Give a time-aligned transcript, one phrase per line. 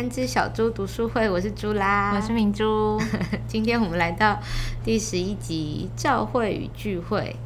[0.00, 2.98] 三只小猪读书会，我是猪啦，我是明珠。
[3.46, 4.40] 今天我们来到
[4.82, 7.36] 第十一集教会与聚会。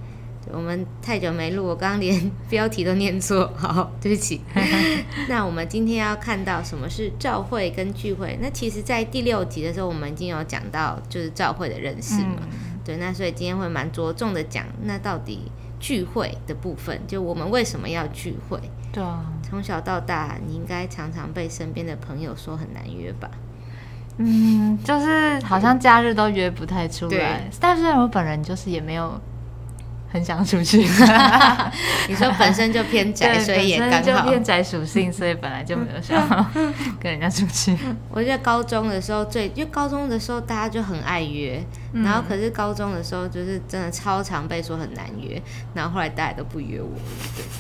[0.52, 4.40] 我们太久没录，我刚刚连标题都念错， 好，对不起。
[5.28, 8.38] 那我们今天要看到什么是教会跟聚会？
[8.40, 12.46] 那其实，在第六集的时候，我们已经有讲到就是教会的认识嘛。
[12.84, 15.50] 对，那所以今天会蛮着重的讲，那到底
[15.80, 18.60] 聚会的部分，就我们为什么要聚会？
[18.92, 19.24] 对啊。
[19.54, 23.30] 从小到大，你应该常常被身边的朋友说很难约吧？
[24.16, 27.48] 嗯，就是好像假日都约不太出来。
[27.60, 29.12] 但是我本人就是也没有
[30.14, 30.78] 很想出去。
[32.08, 36.24] 你说本身就偏宅，所以也刚好偏宅属性，所以本来就没有想
[37.02, 37.76] 跟人家出去。
[38.08, 41.60] 我觉得高中的时候最，因为高中的时候大家就很爱约。
[41.92, 45.40] 然后可是高中的时候，就是真的超常被说很难约，
[45.74, 46.90] 然后后来大家都不约我，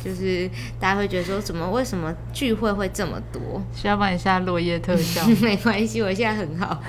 [0.02, 3.62] 对，就是大家会觉得说怎么为什么聚会会这么多？
[3.76, 5.24] 需要帮你下落叶特效？
[5.40, 6.82] 没关系，我现在很好。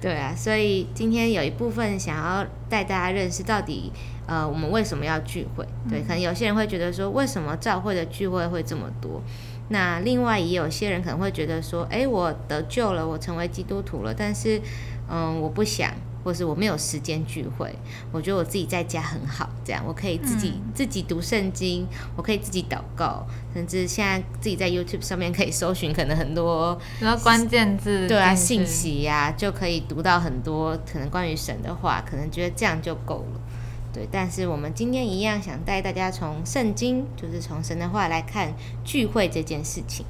[0.00, 3.92] 对啊，所以今天有一部分想要带大家认识到底，
[4.26, 5.66] 呃，我们为什么要聚会？
[5.88, 9.22] 对，可能有些人会觉得说，为什么教会的聚会会这么多？
[9.68, 14.60] 那另外也有些人可能会觉得说，哎，我得救了，我成为基督徒了，但是。
[15.12, 17.74] 嗯，我不想，或是我没有时间聚会。
[18.12, 33.40] 我觉得我自己在家很好，这样我可以自己自己读圣经，我可以自己祷告，甚至现在自己在 YouTube 上面可以搜寻可能很多然后关键字，对啊，信息呀，就可以读到很多可能关于神的话，可能觉得这样就够了。
[33.92, 38.54] 对，但是我们今天一样想带大家从圣经，就是从神的话来看
[38.84, 40.06] 聚会这件事情。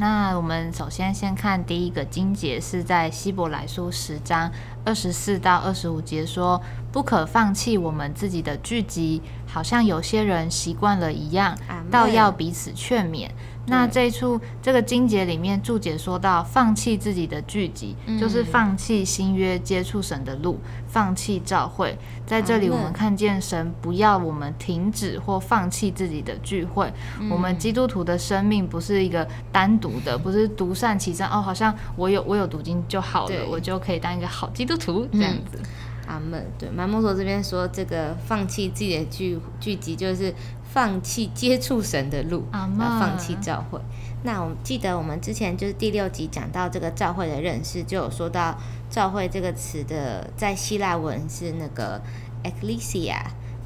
[0.00, 4.48] 那我们首先先看第一个经节，是在希伯来书十章
[4.84, 6.62] 二十四到二十五节说
[6.98, 11.56] ：“不可放弃我们自己的聚集，好像有些人习惯了一样，
[11.88, 13.28] 倒要彼此劝勉。”
[13.70, 20.58] 那这一处这个经节里面注解说到，放弃自己的聚集，就是放弃新约接触神的路，
[20.88, 21.96] 放弃教会。
[22.26, 26.92] 在这里，我们看见神不要我们停止或放弃自己的聚会。
[27.30, 35.60] 我们基督徒的生命不是一个单独的，不是独善其身哦，好像我有我有读经就好了，我就可以当一个好基督徒这样子。
[36.08, 36.44] 阿门。
[36.58, 40.34] 对，马摩索这边说，这个放弃自己的聚聚集就是。
[40.70, 43.80] 放弃接触神的路，啊放弃教会。
[44.22, 48.54] 那我记得我们之前就是第六集讲到这个教会的认识，就有说到
[48.90, 52.02] 教会这个词的在希腊文是那个
[52.44, 53.16] ecclesia。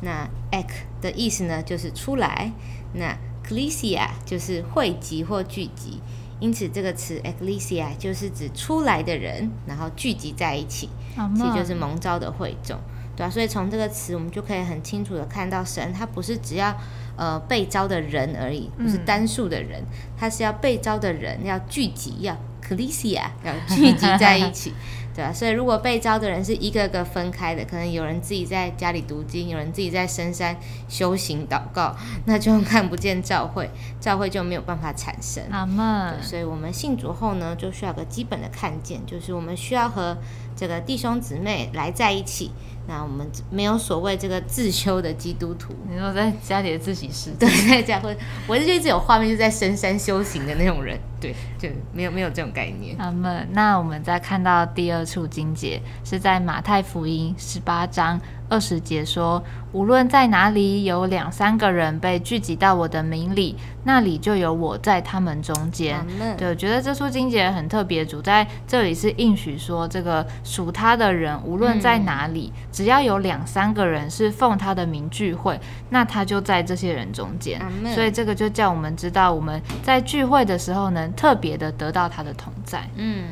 [0.01, 0.69] 那 ek
[1.01, 2.53] 的意思呢就是出来，
[2.95, 6.01] 那 ecclesia 就是汇集或聚集。
[6.43, 10.89] 因此这个词 ecclesia 就是指出来的人，然后聚集在一起，
[11.37, 12.77] 其实就是蒙召的会众。
[13.15, 16.75] 对啊，所以从这个词，我们就可以很清楚的看到，神他不是只要
[17.15, 19.81] 呃被招的人而已，不是单数的人，
[20.19, 24.73] 他是要被招的人要聚集，要 ecclesia 要聚集在一起。
[25.15, 30.56] 对啊，所以如果被招的人是一个个分开的，可能有人自己在家里读经，有人自己在深山
[30.89, 35.43] 修行祷告， 那就看不见教会，教会就没有办法产生。
[35.50, 36.23] 阿门。
[36.23, 40.17] 所以我们信主后呢，就需要个基本的看见，就是我们需要和
[40.56, 42.50] 这个弟兄姊妹来在一起。
[42.89, 45.73] 那我们没有所谓这个自修的基督徒。
[45.89, 47.31] 你说在家里的自习室？
[47.39, 48.17] 对，在家会，
[48.49, 50.99] 我就一直有画面，就在深山修行的那种人。
[51.22, 52.97] 对，就没有没有这种概念。
[52.99, 58.21] 那么，那我们再看到第二处经节，是在马太福音十八章。
[58.53, 59.43] 二十节说，
[59.73, 66.07] 无论在哪里有两三个人被聚集到我的名里，那里就有我在他们中间。
[66.37, 75.59] 对，我觉得这处经节很特别，主在这里是应许说，这个属他的人，无论在哪里，只要有两三个人是奉他的名聚会，
[75.89, 77.59] 那他就在这些人中间。
[77.95, 82.87] 所以这个就叫我们知道，我们在聚会的时候能特别的得到他的同在。
[82.97, 83.29] 嗯。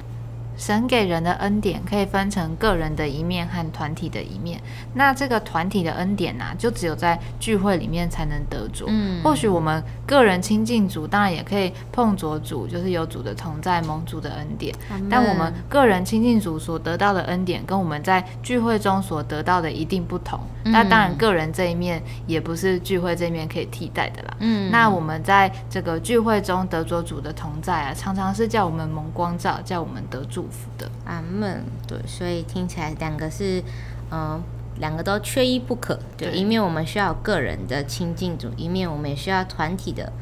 [0.61, 4.61] 神给人的恩典可以分成个人的一面和团体的一面。
[4.93, 8.85] 那这个团体的恩典呢，就只有在聚会里面才能得着。
[8.89, 14.75] 嗯，或许我们个人亲近主，当然也可以碰着主，就是有主的同在、蒙主的恩典。
[15.09, 20.39] 但我们个人亲近主所得到的恩典，跟我们在聚会中所得到的一定不同。
[20.65, 24.37] 那当然，个人这一面也不是聚会这一面可以替代的啦。
[24.41, 30.50] 嗯，那我们在这个聚会中得着主的同在啊，常常是叫我们蒙光照，叫我们得祝。
[30.79, 33.63] 的阿门，对，所以听起来两个是，
[34.11, 34.43] 嗯，
[34.79, 35.99] 两个都缺一不可。
[36.17, 40.13] 对，一面我们需要个人的亲近主，一面我们也需要团体的，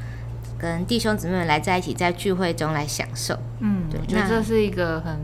[0.59, 3.39] 跟弟兄姊妹们来在一起，在聚会中来享受。
[3.61, 5.19] 嗯，对，我觉得这是一个很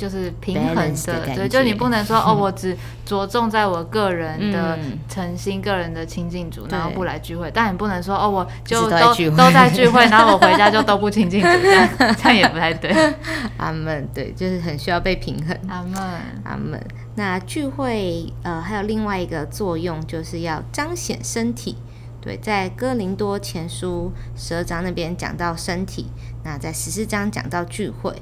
[0.00, 0.74] 就是平衡
[1.04, 2.74] 的，对，就你不能说 哦，我只
[3.04, 4.78] 着重在我个人的
[5.10, 7.50] 诚心、个人的亲近主，然后不来聚会。
[7.52, 12.90] 但你不能说哦，我就都都在聚会， 然后我回家就都不亲近主，这样这样也不太对。
[13.58, 15.54] 阿门，对，就是很需要被平衡。
[15.68, 16.02] 阿门，
[16.44, 16.82] 阿门。
[17.16, 21.76] 那聚会呃，还有另外一个作用，就是要彰显身体。
[22.22, 26.06] 对，在哥林多前书十二章那边讲到身体，
[26.42, 28.14] 那在十四章讲到聚会。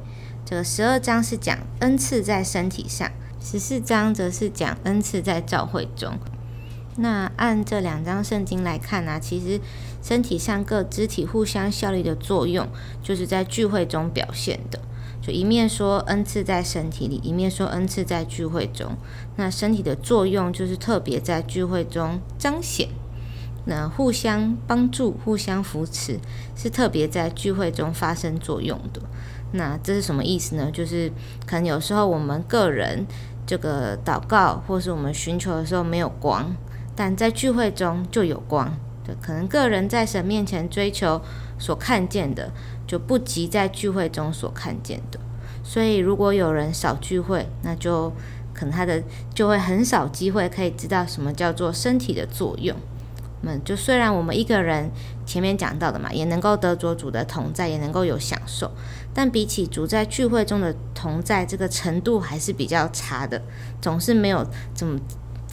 [0.48, 6.14] 这个十二章是讲恩赐在身体上，十四章则是讲恩赐在教会中。
[6.96, 9.60] 那按这两章圣经来看呢，其实
[10.02, 12.66] 身体上各肢体互相效力的作用，
[13.02, 14.80] 就是在聚会中表现的。
[15.20, 18.92] 就一面说恩赐在身体里，一面说恩赐在聚会中。
[19.36, 22.88] 那身体的作用就是特别在聚会中彰显。
[23.66, 26.18] 那互相帮助、互相扶持，
[26.56, 29.02] 是特别在聚会中发生作用的。
[29.52, 30.70] 那这是什么意思呢？
[30.70, 31.10] 就是
[31.46, 33.06] 可能有时候我们个人
[33.46, 36.54] 这个祷告，或是我们寻求的时候没有光，
[36.94, 38.76] 但在聚会中就有光。
[39.04, 41.20] 对，可能个人在神面前追求
[41.58, 42.52] 所看见的，
[42.86, 45.18] 就不及在聚会中所看见的。
[45.64, 48.12] 所以，如果有人少聚会，那就
[48.52, 49.02] 可能他的
[49.34, 52.76] 就会很少机会可以知道什么叫做身体的作用。
[53.40, 54.90] 们就虽然我们一个人
[55.24, 58.70] 前面讲到的嘛，也能够得着主的同在，也能够有享受，
[59.14, 63.40] 但比起主在聚会中的同在，这个程度还是比较差的，
[63.80, 64.98] 总是没有怎么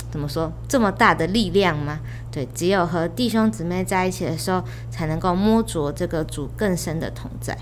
[0.10, 2.00] 怎么说这么大的力量吗？
[2.32, 7.58] 对，只有和弟兄姊妹在一起的时候，才能够摸着这个主更深的同在。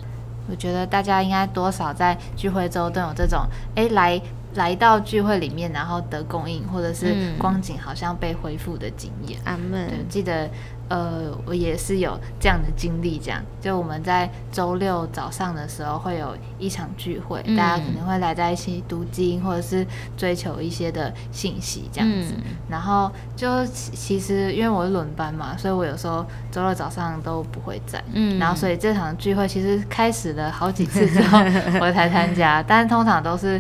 [0.50, 3.46] 我觉得大家应该多少在聚会中都有这种，
[3.76, 4.22] 哎，来。
[4.56, 9.40] 来到聚会里面，然后得供应，或者是光景好像被恢复的经验。
[9.46, 9.88] 阿门。
[9.88, 10.50] 对，记得。
[10.90, 22.34] 呃，我也是有这样的经历，这样就我们在周六早上的时候会有一场聚会，大家可能会来在一起读经，或者是追求一些的信息这样子。
[22.70, 28.04] 然后就其实因为我是轮班嘛，所以我有时候周六早上都不会在。
[28.14, 28.38] 嗯。
[28.38, 31.40] 然后所以这场聚会其实开始了好几次之后
[31.80, 33.60] 我才参加，但是通常都是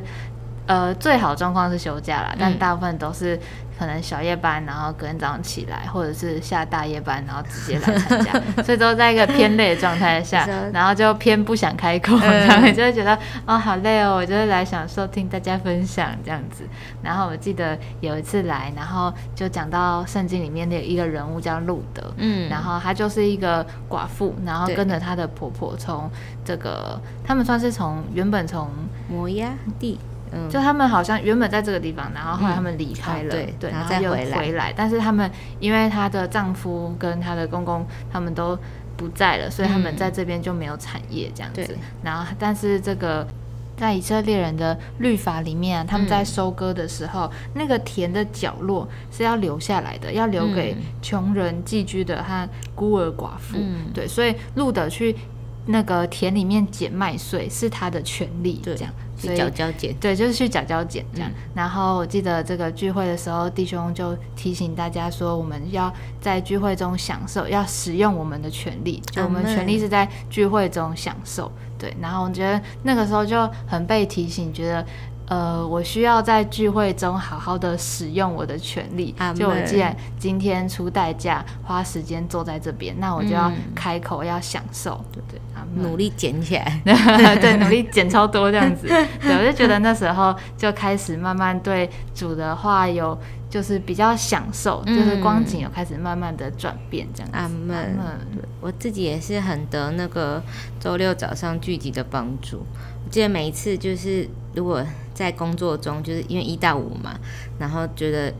[0.65, 3.39] 呃最好状况是休假了，但大部分都是。
[3.75, 8.31] 可能小夜班，然后隔天早上起来，或者是下大夜班，然后直接来参加，
[8.63, 13.18] 所以都在一个偏累的状态下， 然后就偏不想开口，然后就会觉得
[13.48, 16.63] 哦好累哦，我就是来享受听大家分享这样子。
[17.01, 26.09] 然后我记得有一次来，然后就讲到圣经里面的一个人物叫路德，嗯，然后她就是一个寡妇，然后跟着她的婆婆从
[26.45, 28.69] 这个，他们算是从原本从
[29.09, 29.50] 摩崖
[29.80, 30.00] 地。
[30.50, 34.74] 就他们好像原本在这个地方，然后后来他们离开了，对，然后再回来。
[34.75, 38.57] 但是他们因为她的丈夫跟她的公公他们都
[38.95, 41.77] 不在了，所以他们在这边就没有产业这样子。
[42.03, 43.27] 然后，但是这个
[43.75, 53.57] 在以色列人的律法里面啊，他们在收割的时候，那个田的角落是要留下来的，要留给穷人寄居的和孤儿寡妇。
[53.94, 55.15] 对，所以路德去
[55.65, 58.92] 那个田里面捡麦穗是他的权利，这样。
[59.15, 61.31] 去角交捡，对，就是去角交捡这样。
[61.54, 71.50] 然后我记得这个聚会的时候，弟兄就提醒大家说，我们要在聚会中享受，要使用我们的权利，就我们权利是在聚会中享受。
[71.77, 74.86] 对，然后我觉得那个时候就很被提醒，觉得。
[75.28, 79.16] 呃，我需要在聚会中好好的使用我的权利。
[79.34, 85.40] 就我既然今天出代价花时间坐在这边，那我就要开口要享受，对不对？
[85.76, 86.81] 努力捡起来，
[87.42, 88.88] 对，努力捡超多这样子。
[88.88, 93.18] 对，我就觉得那时候就开始慢慢对主的话有
[93.50, 97.30] 就是比较享受，就是光景有开始慢慢的转变这样。
[97.31, 97.97] 阿门。
[98.59, 100.44] 我自己也是很得那个
[100.80, 102.66] 周六早上聚集的帮助。
[103.06, 104.86] 我记得每一次就是如果。
[105.14, 107.16] 在工作中，就是因为一到五嘛，
[107.60, 108.33] 然后觉得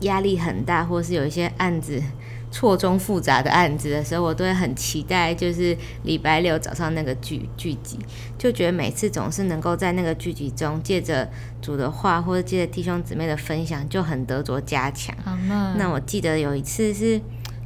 [0.00, 2.02] 压力很大，或是有一些案子
[2.50, 7.96] 错综复杂的案子的时候，我都会很期待，就是礼拜六早上那个剧剧集，
[8.36, 11.30] 就觉得每次总是能够在那个剧集中，借着
[11.62, 15.14] 主的话，或者借着弟兄姊妹的分享，就很得着加强。
[15.78, 17.20] 那我记得有一次是，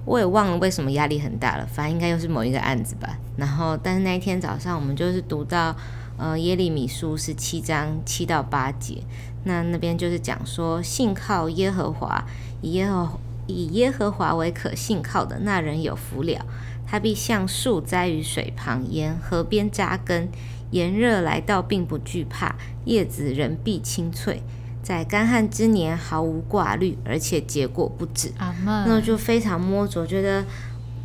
[0.05, 3.17] 我也忘了为什么压力很大了，反正应该又是某一个案子吧。
[3.39, 5.75] 然后，但是那一天早上，我们就是读到。
[6.21, 9.03] 呃，耶利米书是七章七到八节，
[9.45, 12.27] 那那边就是讲说，信靠耶和华，
[12.61, 16.45] 以耶和以耶和华为可信靠的那人有福了。
[16.87, 20.29] 他必像树栽于水旁，沿河边扎根，
[20.73, 24.43] 炎热来到并不惧怕，叶子仍必青翠，
[24.83, 28.31] 在干旱之年毫无挂虑，而且结果不止。
[28.67, 30.45] 那就非常摸着，觉得。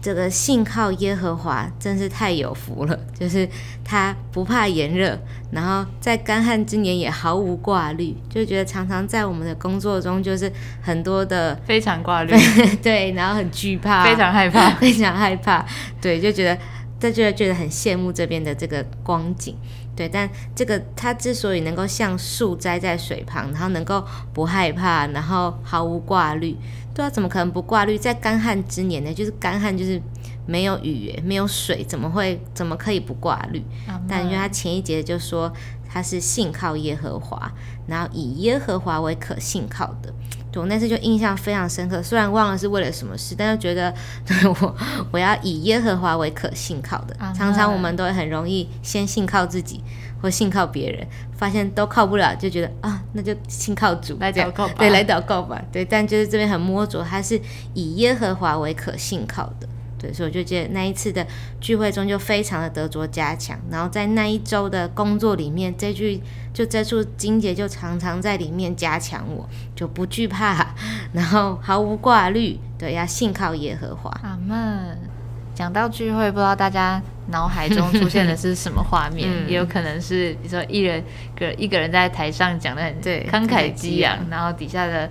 [0.05, 3.49] 这个信靠耶和华真是太有福了， 就是
[3.83, 5.17] 他不怕炎热，
[5.49, 12.31] 然后在干旱之年也毫无挂虑，就觉得常常在我们的工作中就是很多的非常挂虑，
[12.83, 15.65] 对，然后很惧怕，非常害怕， 非常害怕，
[15.99, 16.55] 对，就觉得
[16.99, 19.57] 他就觉得很羡慕这边的这个光景。
[19.95, 26.53] 对，但这个他之所以能够像树栽在水旁，然后能够不害怕，然后毫无挂虑，
[26.95, 27.97] 对啊，怎么可能不挂绿？
[27.97, 30.01] 在干旱之年呢，就是干旱，就是
[30.47, 33.61] 没有雨，没有水，怎么会，怎么可以不挂绿？
[34.07, 35.51] 但因为他前一节就说
[35.87, 37.51] 他是信靠耶和华，
[37.85, 40.13] 然后以耶和华为可信靠的。
[40.57, 43.93] 我那次就印象非常深刻，虽然忘了是为了什么事，但是觉得
[44.61, 44.75] 我
[45.11, 47.13] 我要以耶和华为可信靠的。
[47.33, 49.83] 常常我们都会很容易先信靠自己
[50.21, 54.75] 或信靠别人，发现都靠不了，就觉得啊，那就信靠主来祷告吧。
[54.77, 55.61] 对，来祷告吧。
[55.71, 57.39] 对，但就是这边很摸着，他是
[57.73, 59.67] 以耶和华为可信靠的。
[59.97, 61.25] 对，所以我就觉得那一次的
[61.61, 66.21] 聚会中就非常的得着加强，然后在那一周的工作里面，这句
[66.53, 70.75] 就这处金节就常常在里面加强我，就不惧怕，
[71.13, 74.11] 然后毫无挂虑，对，要信靠耶和华。
[74.21, 75.14] 阿门。
[75.55, 79.27] 讲到聚会，不知道大家脑海中出现的是什么画面？
[79.47, 81.03] 也有可能是比如说一人
[81.35, 85.09] 个一个人在台上讲的很慷慨激昂，然后底下的。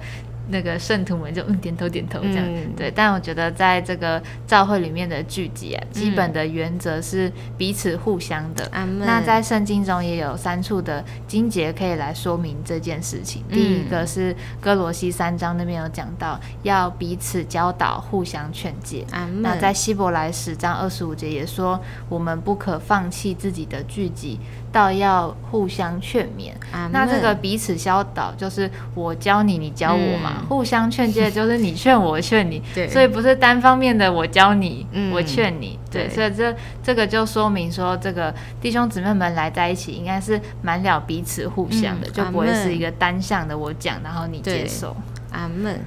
[0.48, 2.46] 那个圣徒们就嗯点头点头这样，
[2.76, 2.90] 对。
[2.90, 8.70] 但我觉得在这个教会里面的聚集啊，基本的原则是彼此互相的。
[8.98, 13.42] 那在圣经中也有三处的经节可以来说明这件事情。
[13.50, 19.04] 第一个是哥罗西三章那边有讲到要彼此教导、互相劝诫。
[19.40, 24.38] 那在希伯来十章二十五节也说，我们不可放弃自己的聚集。
[24.74, 26.50] 到要互相劝勉，
[26.90, 30.44] 那这个彼此教导就是我教你，你教我嘛。
[30.48, 32.60] 互相劝诫就是你劝我，劝你。
[32.74, 35.78] 对，所以不是单方面的我教你，我劝你。
[35.88, 36.52] 对，所以这
[36.82, 44.96] 这个就说明说，这个弟兄姊妹们来在一起，应该是满了彼此互相的，就不会是一个单向的我讲，然后你接受。
[45.30, 45.78] 阿门。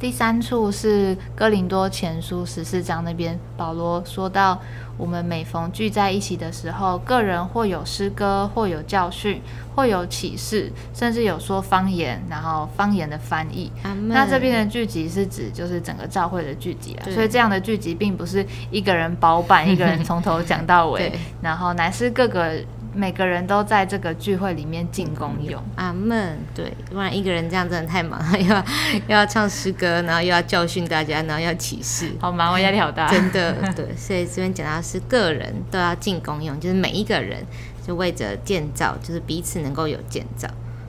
[0.00, 4.58] 第三处是哥林多前书十四章那边，保罗说到。
[4.96, 9.40] 我们每逢聚在一起的时候，个人或有诗歌，或有教训，
[9.76, 13.70] 或有启示，甚至有说方言，然后方言的翻译。
[14.08, 22.56] 那这边的聚集是指就是整个教会的聚集啊，所以这样的聚集并不是一个人包办， 一个人从头讲到尾，然后乃是各个。
[22.98, 26.36] 每个人都在这个聚会里面进功用，阿门。
[26.52, 28.58] 对，不然一个人这样真的太忙， 又要
[29.06, 33.06] 又要唱诗歌，然后又要教训大家，然后要启示，好忙，我压力好大。
[33.14, 33.94] 真的，对。
[33.96, 37.46] 所以这边讲到是个人都要进功用，就是每一个人
[37.86, 40.48] 就为着建造，就是彼此能够有建造。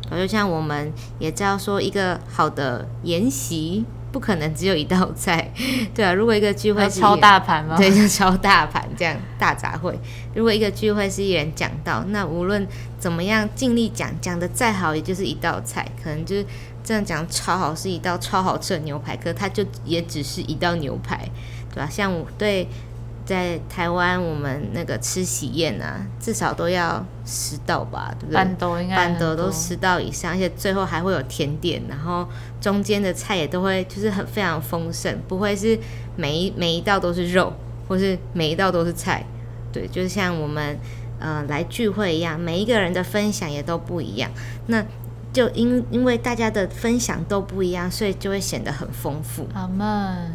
[0.10, 3.86] 就像我们也知道说，一个好的研习。
[4.12, 5.52] 不可能只有一道菜，
[5.94, 6.14] 对啊。
[6.14, 7.76] 如果一个聚会是超大盘吗？
[7.78, 9.94] 对，就超大盘这样大杂烩。
[10.34, 15.86] 如果一个聚会是一人讲到，那无论怎么样尽力讲，讲的再好，也就是一道菜。
[16.04, 16.46] 可能就是
[16.84, 21.30] 这样讲超好，是一道超好吃的牛排，可它就也只是一道牛排，
[21.74, 21.90] 对吧？
[21.90, 22.68] 像我对。
[23.30, 28.34] 在台湾，我们那个吃喜宴啊，至少都要十道吧，对不对？
[28.34, 32.28] 半斗应该半斗都十道以上，而且最后还会有甜点，然后
[32.60, 35.78] 中间的菜也都会就是很非常丰盛，不会是
[36.16, 37.54] 每一每一道都是肉，
[37.88, 39.24] 或是每一道都是菜，
[39.72, 40.76] 对，就是像我们
[41.20, 44.32] 呃来聚会一样，每一个人的分享也都不一样，
[44.66, 44.84] 那
[45.32, 49.48] 就因因为大家的分享都不一样，所以就会显得很丰富。
[49.54, 50.34] 阿门。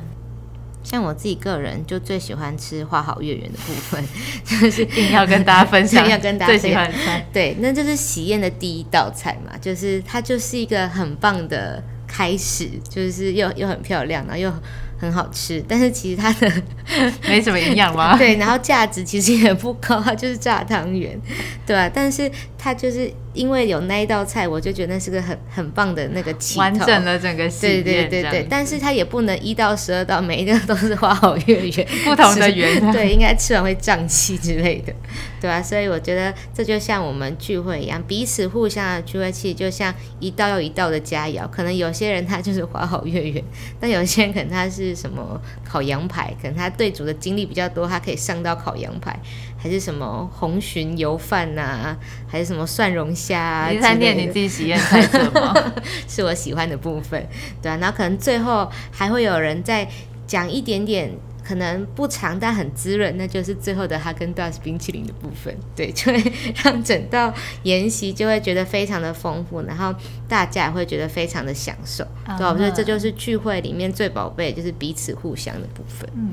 [0.84, 4.04] 像我自己个人就最喜欢吃花好月圆的部分，
[4.44, 7.26] 就是一定要跟大家分享， 要跟大家最喜欢菜。
[7.32, 14.52] 对，那就是喜宴的第一道菜嘛，就是它就是一个很棒的开始，就是又又很漂亮，然后又。
[14.96, 16.50] 很好吃，但是其实它的
[17.28, 18.16] 没什么营养吗？
[18.16, 21.20] 对，然后价值其实也不高，它就是炸汤圆，
[21.66, 21.90] 对吧？
[21.92, 34.94] 但是它就是因为有那一道菜，我就觉得那是个很很棒的那个起完整了整个对对对对，但是它也不能一到十二道每一个都是花好月圆， 不同的圆，对，应该吃完会胀气之类的，
[35.40, 35.60] 对吧？
[35.60, 41.50] 所以我觉得这就像我们聚会一样，彼此互相的聚会，其实就像一道又一道的佳肴。
[41.50, 43.42] 可能有些人他就是花好月圆，
[43.80, 44.84] 但有些人可能他是。
[44.84, 46.34] 是什么烤羊排？
[46.42, 49.18] 可能他对煮的经历比较多，他可以上到烤羊排，
[49.64, 51.97] 还是什么红鲟油饭呐？
[52.28, 53.71] 还是什么蒜蓉虾？
[53.73, 55.54] 你在念你自己喜宴菜色吗？
[56.06, 57.26] 是我喜欢的部分，
[57.62, 57.78] 对啊。
[57.80, 59.88] 然后可能最后还会有人再
[60.26, 61.11] 讲一点点。
[61.47, 65.54] 可能不长，但很滋润，那就是最后的哈根达斯冰淇淋的部分。
[65.76, 67.30] 对，就会让整道
[67.64, 69.94] 宴席就会觉得非常的丰富，然后
[70.26, 72.02] 大家也会觉得非常的享受。
[72.38, 76.09] 对，我觉得这就是聚会里面最宝贝，就是彼此互相的部分。
[76.14, 76.30] 嗯，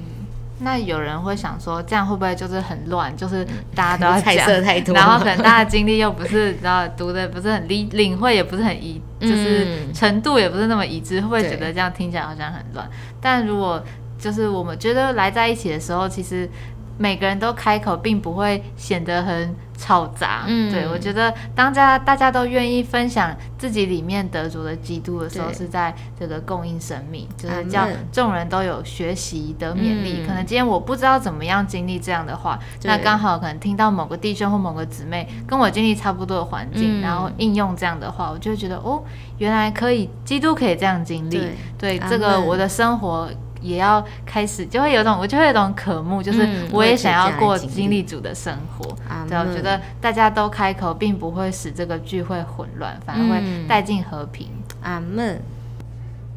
[0.61, 3.15] 那有人会想说，这样会不会就是很乱？
[3.17, 12.89] 就是大家都要 猜测太多，然后可能大家经历又不是，然后读的不是很理领会，也不是很一，就是程度也不是那么一致，会不会觉得这样听起来好像很乱？
[13.19, 13.83] 但如果
[14.17, 16.49] 就是我们觉得来在一起的时候，其实。
[16.97, 20.43] 每个人都开口，并不会显得很吵杂。
[20.45, 30.23] 嗯，对我觉得，当家大家都愿意分享自己里面得着的基督的时候，是在这个供应生命，就是叫众人都有学习的勉励。
[30.27, 39.03] 可能今天我不知道怎么样经历这样的话，那刚好可能听到某个弟兄或某个姊妹跟我经历差不多的环境，然后应用这样的话，我就觉得哦，
[39.39, 41.41] 原来可以，基督可以这样经历。
[41.79, 43.27] 对这个我的生活。
[43.61, 48.85] 也要开始，就会有种，我就会有种渴慕，就是我也想要过经历主的生活。
[49.29, 54.49] 对，我觉得大家都开口，并不会使这个聚会混乱，反而会带进和平。
[54.81, 55.41] 阿门。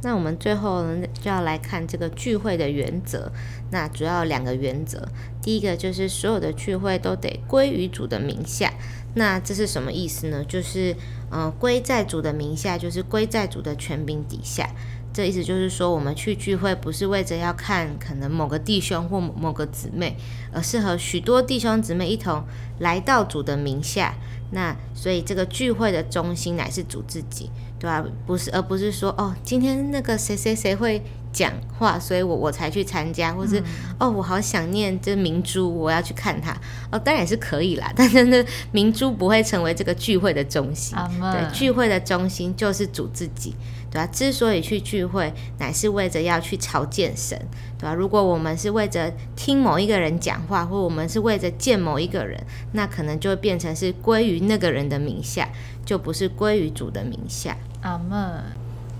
[0.02, 3.32] 那我们最后呢，就要来看这个聚会的原则。
[3.70, 5.08] 那主要两个原则，
[5.40, 8.70] 第一个就是所有的聚会都得归于主的名下。
[9.14, 10.44] 那这是什么意思呢？
[10.46, 10.94] 就是，
[11.30, 14.68] 嗯，归在主的名下，就是归在主的权柄底下。
[15.14, 20.16] 这意思就是说，我们去聚会不是为着要看可能某个弟兄或某个姊妹，
[20.52, 22.42] 而是和许多弟兄姊妹一同
[22.80, 24.12] 来到主的名下。
[24.50, 28.04] 那所以这个聚会的中心乃是主自己，对吧？
[28.26, 31.02] 不是，而不是说哦，今天那个谁谁谁会
[31.32, 33.62] 讲话，所以我我才去参加，或是
[33.98, 36.56] 哦，我好想念这明珠，我要去看他。
[36.92, 40.96] 哦，当然是可以啦，但是呢，明珠不会成为这个聚会的中心。
[41.32, 43.54] 对，聚会的中心就是主自己。
[43.94, 44.06] 对吧？
[44.12, 47.38] 之所以去聚会，乃是为着要去朝见神，
[47.78, 47.94] 对吧？
[47.94, 52.36] 如果我们是为着听某一个人讲话，或我们是为着见某一个人，
[52.72, 55.48] 那可能就会变成是归于那个人的名下，
[55.86, 57.56] 就不是归于主的名下。
[57.82, 58.42] 阿门。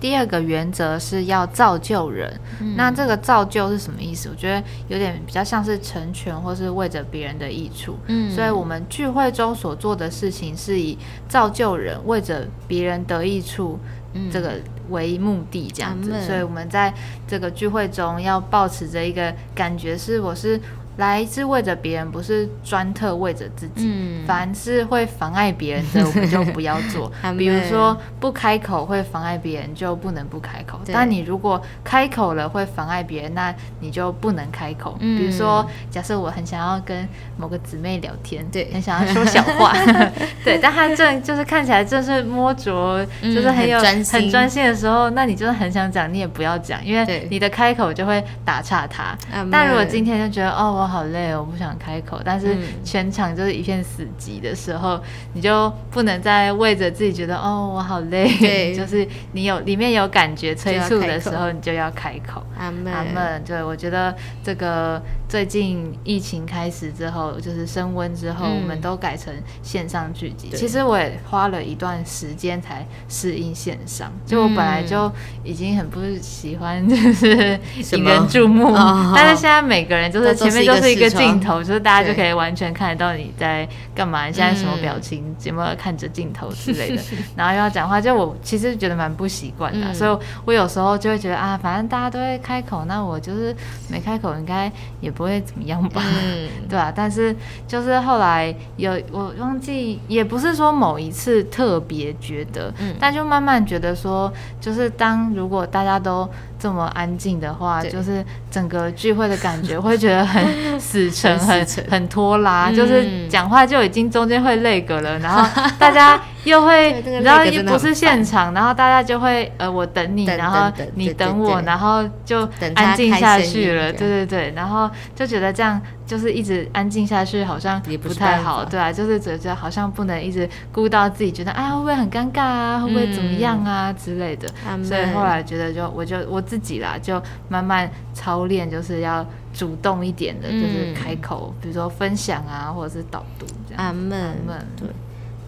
[0.01, 2.39] 第二个原则是要造就人，
[2.77, 4.29] 那这个造就是什么意思？
[4.29, 7.97] 我觉得有点比较像是成全，或是为着别人的益处。
[8.07, 10.97] 嗯，所以我们聚会中所做的事情是以
[11.27, 13.81] 造就人，为着别人得益处。
[14.13, 14.53] 嗯这个。
[14.91, 16.93] 为目的这样子，所以我们在
[17.27, 20.61] 这个聚会中要保持着一个感觉是，我是。
[20.97, 23.87] 来是为着别人，不是专特为着自己。
[23.89, 27.11] 嗯，凡是会妨碍别人的，我们就不要做。
[27.37, 30.79] 比如说不开口会妨碍别人，就不能不开口。
[30.93, 34.97] 但你如果开口了会妨碍别人，那你就不能开口。
[35.01, 39.73] 比如说，假设我很想要跟某个姊妹聊天，对，很想要说小话，
[40.45, 49.17] 对，但他正就是看起来正是摸着，就是很有很专心的时候，那你就是很想讲，你也不要讲，因为你的开口就会打岔他。
[49.51, 50.84] 但如果今天就觉得哦我。
[50.85, 52.21] 我好累哦，我不想开口。
[52.23, 55.01] 但是全场就是一片死寂的时候，
[55.33, 58.29] 你就不能再为着自己觉得哦，我好累。
[58.39, 62.45] 对， 就是你有里面有感觉催促的时候，你就要开口。
[62.59, 63.43] 阿门，阿门。
[63.47, 70.51] 对，我觉得这个最近疫情开始之后，就是升温之后，我们都改成线上聚集。
[70.55, 75.11] 其实我也花了一段时间才适应线上，就我本来就
[75.43, 77.59] 已经很不喜欢就是
[77.93, 78.73] 引人注目，
[79.17, 80.75] 但是现在每个人就是前面就。
[80.75, 87.03] 就是一个镜头，就是大家就可以完全看得到你在干嘛，你现在什么表情，有没有看着镜头之类的。
[87.37, 93.55] 然后又要讲话，就我其实觉得蛮不习惯的，所以我有时候就会觉得啊，反正大家都会开口，那我就是
[93.89, 96.03] 没开口，应该也不会怎么样吧？
[96.69, 96.93] 对啊。
[96.95, 97.35] 但是
[97.67, 106.29] 就是后来有我忘记，也不是说某一次特别觉得，但就慢慢觉得说，就是当如果大家都。
[106.59, 115.47] 这么安静的话，就是整个聚会的感觉会觉得很死沉、 很很拖拉，就是讲话就已经中间会累个了，然后
[115.79, 125.81] 大家又会，然后又不是现场，然后大家就会呃，我等你，然后你等我，然后就安静下去了，对对对，然后就觉得这样。
[126.07, 134.49] 就是一直安静下去，好像也不太好，对啊，就是觉得好像不能一直顾到自己，觉得哎会不会很尴尬啊，会不会怎么样啊之类的。
[134.85, 143.87] 所以后来觉得就我就我自己啦，就慢慢操练，就是要主动一点的，就是开口，比如说分享啊，或者是导读这样。
[143.87, 144.67] 阿门，阿门。
[144.77, 144.89] 对，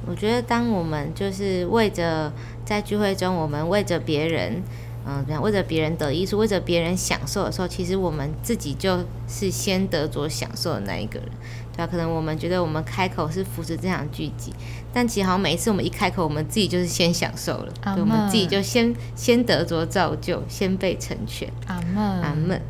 [0.07, 2.33] 我觉得当我们就是为着
[2.65, 4.63] 在聚会中，我们为着别人。
[5.09, 11.29] 嗯，这样为着别人得益处，为着别人享受的时候，其实我们自己就是先得着享受的那一个人，
[11.73, 11.87] 对吧？
[11.87, 14.53] 可能我们觉得我们开口是扶持这场聚集，
[14.93, 21.49] 但其实好像每一次我们一开口，我们自己就是先享受了，对，我们自己就先先得着造就，先被成全。
[21.67, 22.61] 阿门，阿门。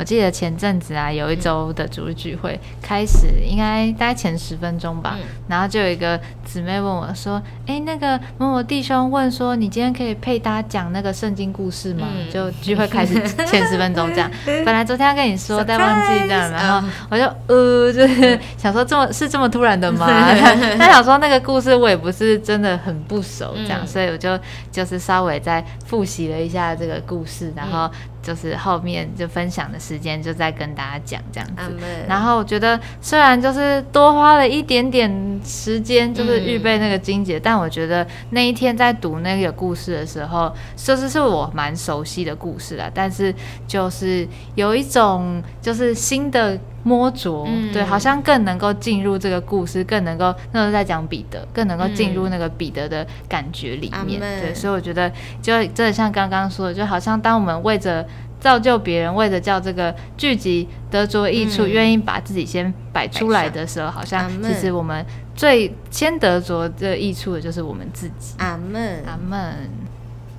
[0.00, 13.12] 我记得前阵子啊，有一周的主日聚会开始，应该大概前十分钟吧，然后就有一个姊妹问我说：“哎，那个某某弟兄问说，你今天可以配搭讲那个圣经故事吗？”就聚会开始
[13.46, 14.30] 前十分钟这样。
[14.64, 20.06] 本来昨天要跟你说，但忘记这样，然后我就呃，就是想说这么是这么突然的吗？
[20.80, 24.38] 他想说那个故事我也不是真的很不熟，这样，所以我就
[24.72, 27.90] 就是稍微再复习了一下这个故事，然后。
[28.22, 31.76] 就是后面就分享的时间，就在跟大家讲这样子。
[32.08, 42.90] 然后我觉得虽然就是多花了一点点时间，就是预备那个金姐，但我觉得那一天在读那个故事的时候，就是是我蛮熟悉的故事了。
[42.92, 43.34] 但是
[43.66, 54.20] 就是有一种就是新的摸着，对，好像更能够进入这个故事，更能够那时候在讲彼得，更能够进入那个彼得的感觉里面。
[54.20, 55.10] 对，所以我觉得
[55.42, 58.06] 就真的像刚刚说的，就好像当我们为着
[58.40, 65.04] 造就别人，为着叫这个剧集得着益处，愿意把自己先摆出来的时候，好像其实我们
[65.36, 68.34] 最先得着这益处的就是我们自己。
[68.38, 69.68] 阿门，阿门。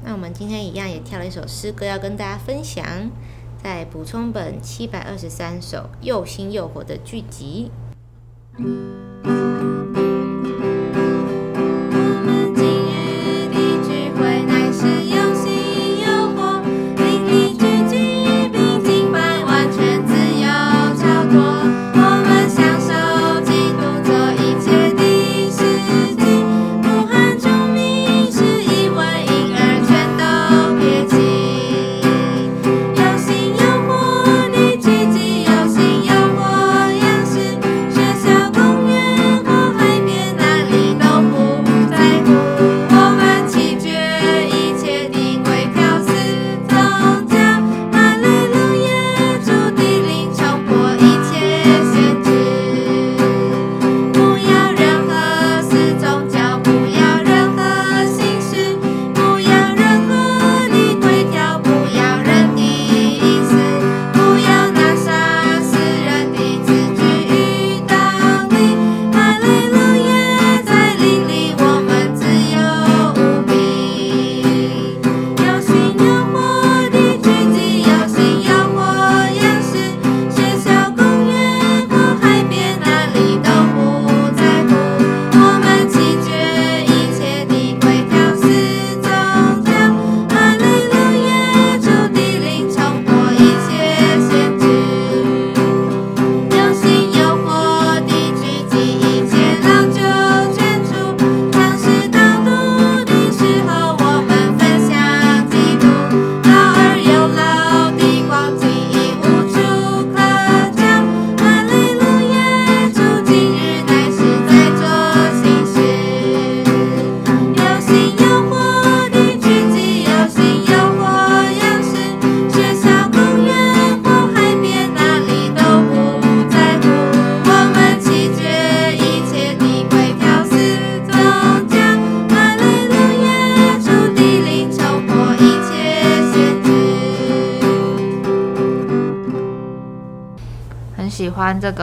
[0.03, 2.83] 那我们今天一样也跳了一首诗歌要跟大家分享，
[3.63, 7.69] 在补充本七百二十三首又新又火的剧集。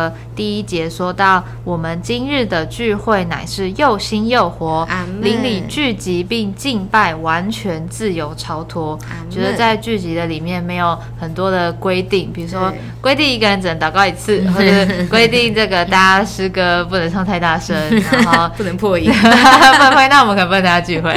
[0.00, 4.88] 这个第一节说到，我们今日的聚会乃是又新又活，
[5.20, 8.98] 邻里聚集并敬拜，完全自由超脱。
[9.28, 14.70] 觉得在聚集的里面没有很多的规定，比如说规定一个人只能祷告一次， 或者
[15.10, 17.76] 规定这个大家诗歌不能唱太大声，
[18.10, 21.14] 然后不能破音， 不能破音，那我们可不能大家聚会。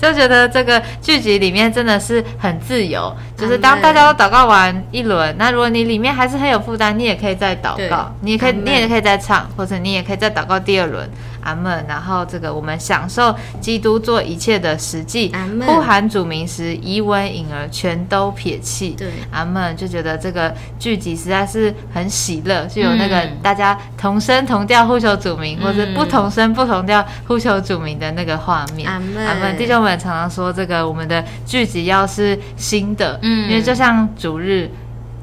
[0.00, 11.08] 就觉得这个聚集里面真的是很自由，就是当大家都祷告完一轮，那如果你里面还是很有负担，你也可以再祷告，你也可以，你也可以再唱，或者你也可以再祷告第二轮。
[11.42, 11.84] 阿门。
[11.88, 15.32] 然后这个我们享受基督做一切的实际，
[15.64, 18.96] 呼喊主名时，疑问隐而全都撇弃。
[18.98, 19.76] 对，阿门。
[19.76, 28.90] 就觉得这个剧集实在是很喜乐，就有那个大家同声同调呼求主名，或者不同声不同调呼求主名的那个画面。
[28.90, 29.26] 阿门。
[29.26, 29.56] 阿门。
[29.56, 34.68] 弟兄们常常说，这个我们的剧集要是新的，嗯，因为就像主日。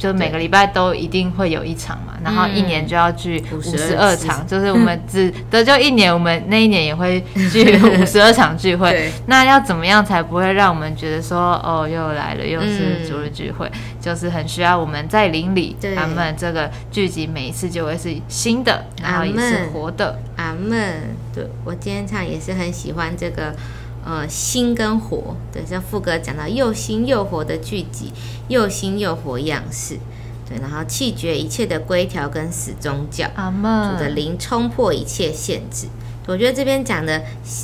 [0.03, 9.09] 就每个礼拜都一定会有一场嘛，然后一年就要聚五十二场，就是我们只 得就一年，我们那一年也会聚五十二场聚会。
[9.27, 20.19] 那要怎么样才不会让我们觉得说，哦，又来了，又是主日聚会，就是很需要我们在邻里，他们这个聚集每一次就会是新的，然后也是活的。
[20.35, 21.15] 阿门。
[21.33, 21.47] 对。
[21.63, 23.55] 我今天唱也是很喜欢这个。
[24.05, 28.11] 呃，心跟火，对，像副歌讲到又新又活的聚集，
[28.47, 29.97] 又新又活样式。
[30.47, 33.93] 对，然后弃绝一切的规条跟死宗教，阿门。
[33.93, 35.87] 主的灵冲破一切限制。
[36.25, 37.21] 我觉得这边讲的，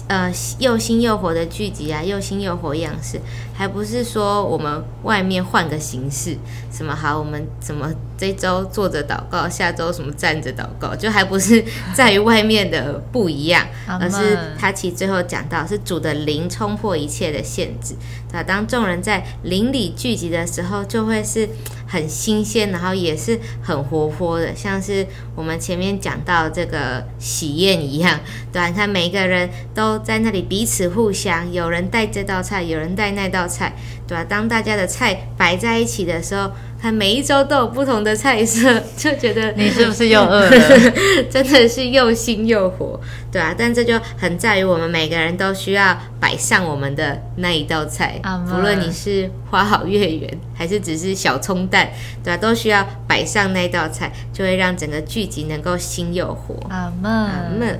[0.07, 3.19] 呃，又新又活的聚集啊，又新又活样式，
[3.59, 6.37] 还不是说我们外面换个形式，
[6.71, 11.61] 什么好，我们怎么这周坐着祷告，下周什么站着祷告，就还不是
[11.93, 17.95] 在于外面的不一样，而是他其实最后讲到是主的灵冲破一切的限制，
[18.31, 21.49] 对当众人在灵里聚集的时候，就会是。
[21.91, 25.03] 很新鲜，然后也是很活泼的，像是
[25.35, 28.19] 我们前面讲到这个喜宴一样，
[28.53, 28.67] 对吧？
[28.67, 33.73] 你看每一个人都在那里彼此互相，有人带这道菜，有人带那道菜，
[34.07, 34.23] 对吧？
[34.23, 36.49] 当大家的菜摆在一起的时候。
[36.81, 40.91] 它每一周都有不同的菜色，就觉得你是不是又饿了？
[41.29, 42.97] 真的是又新又火，
[43.29, 43.53] 对啊。
[43.57, 48.17] 但这就很在于我们每个人都需要摆上我们的那一道菜，
[48.49, 51.89] 不论你是花好月圆，还是只是小葱蛋，
[52.23, 56.55] 对啊，都需要摆上那道菜，就会让整个剧集能够新又火。
[56.69, 57.77] 阿门，阿门。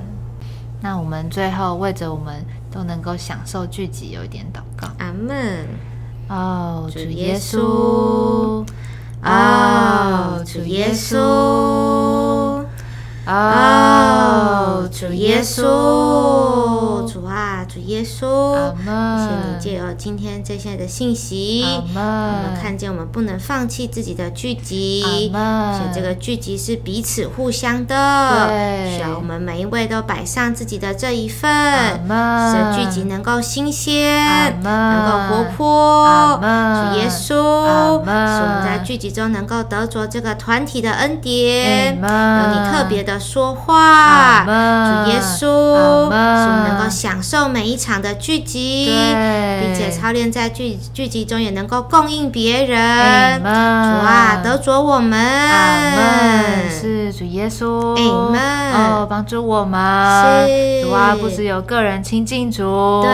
[0.82, 2.34] 那我们最后为着我们
[2.70, 4.88] 都能够享受聚集，有一点祷告。
[4.98, 5.66] 阿门。
[6.28, 8.64] 哦，主耶稣。
[9.22, 11.18] 哦，主耶稣，
[13.26, 15.62] 哦，主耶稣，
[17.90, 21.62] 耶稣，谢谢你借由今天这些的信息，
[21.94, 28.48] 我们看见我们不能放弃自己的聚集，且这个聚集是彼此互相的，
[28.96, 39.10] 需要我们每一位都摆上自己的这一份，使聚集能够新鲜，能够活泼，主耶稣，使我们在聚集。
[39.10, 48.92] 中能够得着这个团体的恩典，有你特别的说话，主耶稣，使我们能够享受每一场的聚集，
[49.60, 53.40] 并且操练在聚聚集中也能够供应别人。
[53.40, 55.18] 主啊，得着我们，
[56.70, 57.96] 是主耶稣，
[58.72, 59.72] 阿哦，帮助我们，
[60.82, 63.10] 主啊，不只有个人亲近主，对，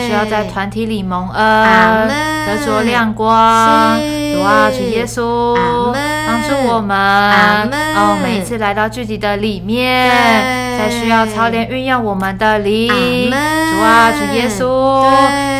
[0.00, 2.08] 也需要在团体里蒙恩，
[2.46, 4.00] 得着亮光。
[4.34, 5.54] 主啊，主耶稣，
[6.26, 6.96] 帮助我们。
[7.94, 10.10] 哦，每一次来到聚集的里面，
[10.78, 12.88] 在需要操练运用我们的灵。
[13.30, 13.34] 主
[13.80, 15.02] 啊，主耶稣，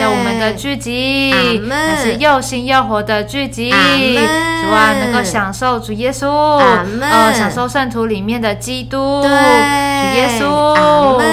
[0.00, 3.70] 在我们的聚集，那是又新又活的聚集。
[3.70, 9.22] 主啊，能够享受主耶稣，哦，享受圣徒里面的基督。
[9.22, 11.26] 主耶稣，阿门，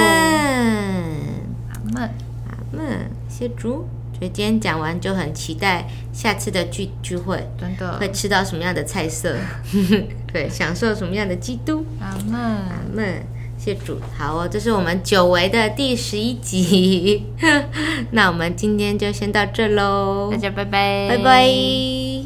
[1.71, 2.09] 阿门，
[2.49, 3.87] 阿门，谢主。
[4.17, 9.35] 所以今天讲完就很期待下次的聚聚会，真的会吃到什么样的菜色？
[10.31, 11.85] 对，享受什么样的基督？
[11.99, 13.25] 阿门，阿门，
[13.57, 13.99] 谢主。
[14.17, 17.25] 好哦，这是我们久违的第十一集，
[18.11, 22.24] 那我们今天就先到这喽，大家拜拜，拜拜。